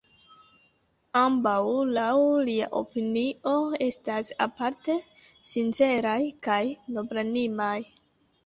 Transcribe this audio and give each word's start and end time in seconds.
Ambaŭ, 1.19 1.57
laŭ 1.97 2.13
lia 2.47 2.69
opinio, 2.79 3.53
estas 3.89 4.33
aparte 4.47 4.97
sinceraj 5.53 6.19
kaj 6.49 6.61
noblanimaj. 6.97 7.75